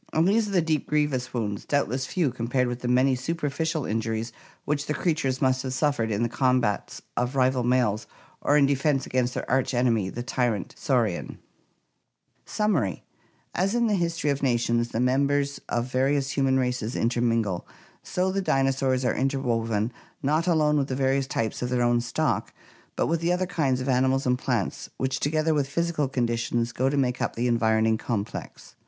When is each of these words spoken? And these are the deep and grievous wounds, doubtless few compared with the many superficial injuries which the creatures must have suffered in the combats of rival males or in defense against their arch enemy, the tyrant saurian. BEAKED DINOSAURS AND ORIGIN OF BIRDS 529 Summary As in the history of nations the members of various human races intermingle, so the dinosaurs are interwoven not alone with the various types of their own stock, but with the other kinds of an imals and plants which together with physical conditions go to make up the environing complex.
And 0.11 0.27
these 0.27 0.47
are 0.47 0.51
the 0.51 0.63
deep 0.63 0.85
and 0.85 0.89
grievous 0.89 1.31
wounds, 1.31 1.63
doubtless 1.63 2.07
few 2.07 2.31
compared 2.31 2.67
with 2.67 2.79
the 2.79 2.87
many 2.87 3.13
superficial 3.15 3.85
injuries 3.85 4.33
which 4.65 4.87
the 4.87 4.95
creatures 4.95 5.43
must 5.43 5.61
have 5.61 5.75
suffered 5.75 6.09
in 6.09 6.23
the 6.23 6.27
combats 6.27 7.03
of 7.15 7.35
rival 7.35 7.61
males 7.63 8.07
or 8.41 8.57
in 8.57 8.65
defense 8.65 9.05
against 9.05 9.35
their 9.35 9.47
arch 9.47 9.75
enemy, 9.75 10.09
the 10.09 10.23
tyrant 10.23 10.73
saurian. 10.75 11.27
BEAKED 11.27 11.37
DINOSAURS 11.37 12.59
AND 12.59 12.75
ORIGIN 12.75 12.81
OF 12.81 12.81
BIRDS 12.81 13.03
529 13.03 13.03
Summary 13.03 13.03
As 13.53 13.75
in 13.75 13.87
the 13.87 13.93
history 13.93 14.29
of 14.31 14.41
nations 14.41 14.89
the 14.89 14.99
members 14.99 15.61
of 15.69 15.91
various 15.91 16.31
human 16.31 16.57
races 16.57 16.95
intermingle, 16.95 17.67
so 18.01 18.31
the 18.31 18.41
dinosaurs 18.41 19.05
are 19.05 19.13
interwoven 19.15 19.91
not 20.23 20.47
alone 20.47 20.79
with 20.79 20.87
the 20.87 20.95
various 20.95 21.27
types 21.27 21.61
of 21.61 21.69
their 21.69 21.83
own 21.83 22.01
stock, 22.01 22.51
but 22.95 23.05
with 23.05 23.21
the 23.21 23.31
other 23.31 23.45
kinds 23.45 23.79
of 23.79 23.87
an 23.87 24.03
imals 24.03 24.25
and 24.25 24.39
plants 24.39 24.89
which 24.97 25.19
together 25.19 25.53
with 25.53 25.69
physical 25.69 26.07
conditions 26.07 26.71
go 26.71 26.89
to 26.89 26.97
make 26.97 27.21
up 27.21 27.35
the 27.35 27.45
environing 27.47 27.99
complex. 27.99 28.75